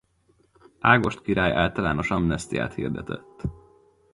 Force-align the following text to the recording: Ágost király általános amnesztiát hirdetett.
Ágost 0.79 1.21
király 1.21 1.51
általános 1.51 2.11
amnesztiát 2.11 2.73
hirdetett. 2.73 3.41